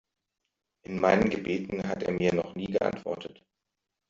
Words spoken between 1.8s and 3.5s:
hat er mir noch nie geantwortet.